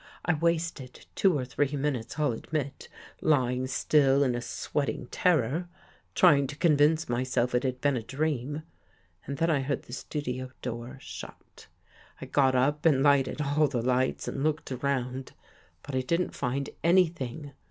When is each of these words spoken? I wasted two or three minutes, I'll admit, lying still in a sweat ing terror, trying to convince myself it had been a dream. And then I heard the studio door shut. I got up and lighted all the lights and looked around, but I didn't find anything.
I 0.25 0.33
wasted 0.33 1.05
two 1.13 1.37
or 1.37 1.45
three 1.45 1.75
minutes, 1.75 2.17
I'll 2.17 2.31
admit, 2.31 2.89
lying 3.21 3.67
still 3.67 4.23
in 4.23 4.33
a 4.33 4.41
sweat 4.41 4.89
ing 4.89 5.05
terror, 5.11 5.69
trying 6.15 6.47
to 6.47 6.55
convince 6.55 7.07
myself 7.07 7.53
it 7.53 7.61
had 7.63 7.81
been 7.81 7.95
a 7.95 8.01
dream. 8.01 8.63
And 9.27 9.37
then 9.37 9.51
I 9.51 9.59
heard 9.61 9.83
the 9.83 9.93
studio 9.93 10.49
door 10.63 10.97
shut. 10.99 11.67
I 12.19 12.25
got 12.25 12.55
up 12.55 12.83
and 12.83 13.03
lighted 13.03 13.41
all 13.41 13.67
the 13.67 13.83
lights 13.83 14.27
and 14.27 14.43
looked 14.43 14.71
around, 14.71 15.33
but 15.83 15.93
I 15.93 16.01
didn't 16.01 16.33
find 16.33 16.71
anything. 16.83 17.51